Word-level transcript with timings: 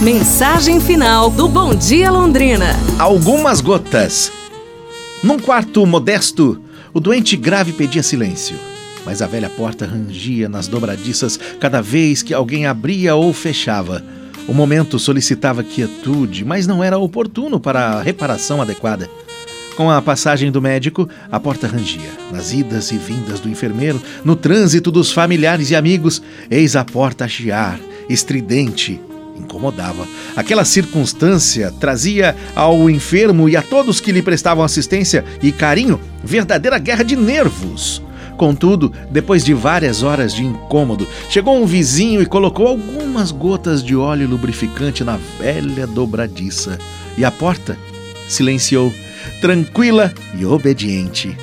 Mensagem 0.00 0.80
final 0.80 1.28
do 1.28 1.46
Bom 1.46 1.74
Dia 1.74 2.10
Londrina. 2.10 2.74
Algumas 2.98 3.60
gotas. 3.60 4.32
Num 5.22 5.38
quarto 5.38 5.84
modesto, 5.84 6.58
o 6.94 6.98
doente 6.98 7.36
grave 7.36 7.74
pedia 7.74 8.02
silêncio, 8.02 8.56
mas 9.04 9.20
a 9.20 9.26
velha 9.26 9.50
porta 9.50 9.84
rangia 9.84 10.48
nas 10.48 10.66
dobradiças 10.66 11.38
cada 11.60 11.82
vez 11.82 12.22
que 12.22 12.32
alguém 12.32 12.64
abria 12.64 13.14
ou 13.14 13.30
fechava. 13.34 14.02
O 14.48 14.54
momento 14.54 14.98
solicitava 14.98 15.62
quietude, 15.62 16.46
mas 16.46 16.66
não 16.66 16.82
era 16.82 16.96
oportuno 16.96 17.60
para 17.60 17.90
a 17.90 18.02
reparação 18.02 18.62
adequada. 18.62 19.06
Com 19.76 19.90
a 19.90 20.00
passagem 20.00 20.50
do 20.50 20.62
médico, 20.62 21.10
a 21.30 21.38
porta 21.38 21.66
rangia. 21.66 22.10
Nas 22.32 22.54
idas 22.54 22.90
e 22.90 22.96
vindas 22.96 23.38
do 23.38 23.50
enfermeiro, 23.50 24.00
no 24.24 24.34
trânsito 24.34 24.90
dos 24.90 25.12
familiares 25.12 25.70
e 25.70 25.76
amigos, 25.76 26.22
eis 26.50 26.74
a 26.74 26.86
porta 26.86 27.26
a 27.26 27.28
chiar, 27.28 27.78
estridente, 28.08 28.98
incomodava. 29.40 30.06
Aquela 30.36 30.64
circunstância 30.64 31.72
trazia 31.80 32.36
ao 32.54 32.88
enfermo 32.88 33.48
e 33.48 33.56
a 33.56 33.62
todos 33.62 34.00
que 34.00 34.12
lhe 34.12 34.22
prestavam 34.22 34.64
assistência 34.64 35.24
e 35.42 35.50
carinho 35.50 36.00
verdadeira 36.22 36.78
guerra 36.78 37.02
de 37.02 37.16
nervos. 37.16 38.02
Contudo, 38.36 38.90
depois 39.10 39.44
de 39.44 39.52
várias 39.52 40.02
horas 40.02 40.32
de 40.32 40.42
incômodo, 40.42 41.06
chegou 41.28 41.62
um 41.62 41.66
vizinho 41.66 42.22
e 42.22 42.26
colocou 42.26 42.66
algumas 42.66 43.30
gotas 43.30 43.84
de 43.84 43.94
óleo 43.94 44.26
lubrificante 44.26 45.04
na 45.04 45.18
velha 45.38 45.86
dobradiça. 45.86 46.78
E 47.18 47.24
a 47.24 47.30
porta 47.30 47.76
silenciou, 48.26 48.94
tranquila 49.42 50.10
e 50.38 50.46
obediente. 50.46 51.36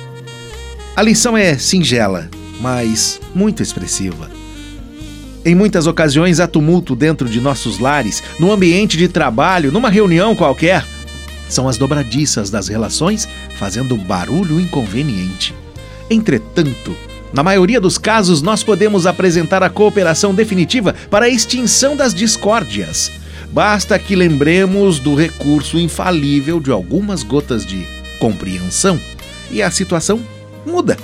A 0.96 1.02
lição 1.02 1.36
é 1.36 1.56
singela, 1.56 2.28
mas 2.60 3.20
muito 3.32 3.62
expressiva. 3.62 4.28
Em 5.44 5.54
muitas 5.54 5.86
ocasiões 5.86 6.40
há 6.40 6.46
tumulto 6.46 6.96
dentro 6.96 7.28
de 7.28 7.40
nossos 7.40 7.78
lares, 7.78 8.22
no 8.38 8.52
ambiente 8.52 8.96
de 8.96 9.08
trabalho, 9.08 9.72
numa 9.72 9.88
reunião 9.88 10.34
qualquer. 10.34 10.84
São 11.48 11.68
as 11.68 11.78
dobradiças 11.78 12.50
das 12.50 12.68
relações 12.68 13.28
fazendo 13.56 13.96
barulho 13.96 14.60
inconveniente. 14.60 15.54
Entretanto, 16.10 16.94
na 17.32 17.42
maioria 17.42 17.80
dos 17.80 17.98
casos, 17.98 18.42
nós 18.42 18.62
podemos 18.62 19.06
apresentar 19.06 19.62
a 19.62 19.70
cooperação 19.70 20.34
definitiva 20.34 20.94
para 21.10 21.26
a 21.26 21.28
extinção 21.28 21.96
das 21.96 22.14
discórdias. 22.14 23.10
Basta 23.52 23.98
que 23.98 24.16
lembremos 24.16 24.98
do 24.98 25.14
recurso 25.14 25.78
infalível 25.78 26.60
de 26.60 26.70
algumas 26.70 27.22
gotas 27.22 27.64
de 27.64 27.86
compreensão 28.18 28.98
e 29.50 29.62
a 29.62 29.70
situação 29.70 30.20
muda. 30.66 30.96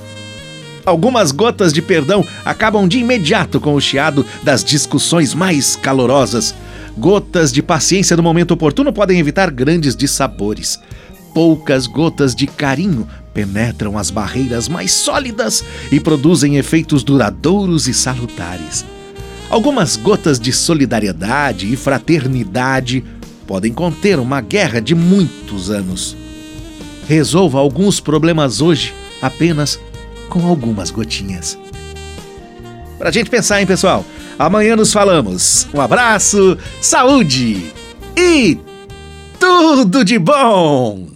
Algumas 0.84 1.32
gotas 1.32 1.72
de 1.72 1.80
perdão 1.80 2.24
acabam 2.44 2.86
de 2.86 2.98
imediato 2.98 3.58
com 3.58 3.74
o 3.74 3.80
chiado 3.80 4.24
das 4.42 4.62
discussões 4.62 5.32
mais 5.32 5.76
calorosas. 5.76 6.54
Gotas 6.96 7.52
de 7.52 7.62
paciência 7.62 8.16
no 8.16 8.22
momento 8.22 8.52
oportuno 8.52 8.92
podem 8.92 9.18
evitar 9.18 9.50
grandes 9.50 9.96
dissabores. 9.96 10.78
Poucas 11.32 11.86
gotas 11.86 12.34
de 12.34 12.46
carinho 12.46 13.08
penetram 13.32 13.98
as 13.98 14.10
barreiras 14.10 14.68
mais 14.68 14.92
sólidas 14.92 15.64
e 15.90 15.98
produzem 15.98 16.56
efeitos 16.56 17.02
duradouros 17.02 17.88
e 17.88 17.94
salutares. 17.94 18.84
Algumas 19.50 19.96
gotas 19.96 20.38
de 20.38 20.52
solidariedade 20.52 21.72
e 21.72 21.76
fraternidade 21.76 23.02
podem 23.46 23.72
conter 23.72 24.18
uma 24.18 24.40
guerra 24.40 24.80
de 24.80 24.94
muitos 24.94 25.70
anos. 25.70 26.16
Resolva 27.08 27.58
alguns 27.58 28.00
problemas 28.00 28.60
hoje 28.60 28.94
apenas 29.20 29.78
com 30.28 30.46
algumas 30.46 30.90
gotinhas. 30.90 31.58
Pra 32.98 33.10
gente 33.10 33.30
pensar, 33.30 33.60
hein, 33.60 33.66
pessoal? 33.66 34.04
Amanhã 34.38 34.76
nos 34.76 34.92
falamos. 34.92 35.66
Um 35.72 35.80
abraço, 35.80 36.58
saúde 36.80 37.72
e 38.16 38.58
tudo 39.38 40.04
de 40.04 40.18
bom! 40.18 41.13